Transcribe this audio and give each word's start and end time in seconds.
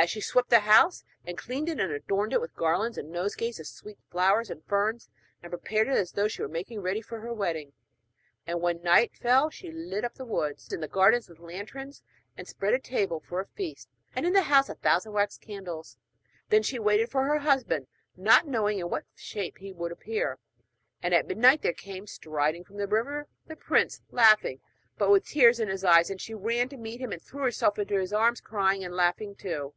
And 0.00 0.08
she 0.08 0.20
swept 0.20 0.50
the 0.50 0.60
house 0.60 1.02
and 1.26 1.36
cleaned 1.36 1.68
it, 1.68 1.80
and 1.80 1.90
adorned 1.92 2.32
it 2.32 2.40
with 2.40 2.54
garlands 2.54 2.96
and 2.96 3.10
nosegays 3.10 3.58
of 3.58 3.66
sweet 3.66 3.98
flowers 4.12 4.48
and 4.48 4.64
ferns, 4.64 5.08
and 5.42 5.50
prepared 5.50 5.88
it 5.88 5.96
as 5.96 6.12
though 6.12 6.28
she 6.28 6.40
were 6.40 6.46
making 6.48 6.80
ready 6.80 7.00
for 7.02 7.18
her 7.18 7.34
wedding. 7.34 7.72
And 8.46 8.60
when 8.60 8.80
night 8.80 9.16
fell 9.16 9.50
she 9.50 9.72
lit 9.72 10.04
up 10.04 10.14
the 10.14 10.24
woods 10.24 10.72
and 10.72 10.88
gardens 10.88 11.28
with 11.28 11.40
lanterns, 11.40 12.04
and 12.36 12.46
spread 12.46 12.74
a 12.74 12.78
table 12.78 13.18
as 13.20 13.28
for 13.28 13.40
a 13.40 13.46
feast, 13.48 13.88
and 14.14 14.22
lit 14.22 14.28
in 14.28 14.34
the 14.34 14.42
house 14.42 14.68
a 14.68 14.76
thousand 14.76 15.14
wax 15.14 15.36
candles. 15.36 15.98
Then 16.48 16.62
she 16.62 16.78
waited 16.78 17.10
for 17.10 17.24
her 17.24 17.40
husband, 17.40 17.88
not 18.16 18.46
knowing 18.46 18.78
in 18.78 18.88
what 18.88 19.02
shape 19.16 19.58
he 19.58 19.72
would 19.72 19.90
appear. 19.90 20.38
And 21.02 21.12
at 21.12 21.26
midnight 21.26 21.62
there 21.62 21.72
came 21.72 22.06
striding 22.06 22.62
from 22.62 22.76
the 22.76 22.86
river 22.86 23.26
the 23.48 23.56
prince, 23.56 24.00
laughing, 24.12 24.60
but 24.96 25.10
with 25.10 25.26
tears 25.26 25.58
in 25.58 25.66
his 25.68 25.82
eyes; 25.84 26.08
and 26.08 26.20
she 26.20 26.34
ran 26.34 26.68
to 26.68 26.76
meet 26.76 27.00
him, 27.00 27.10
and 27.10 27.20
threw 27.20 27.42
herself 27.42 27.80
into 27.80 27.98
his 27.98 28.12
arms, 28.12 28.40
crying 28.40 28.84
and 28.84 28.94
laughing 28.94 29.34
too. 29.34 29.74